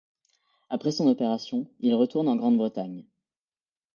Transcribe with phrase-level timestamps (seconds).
[0.71, 3.05] Après son opération, il retourne en Grande-Bretagne.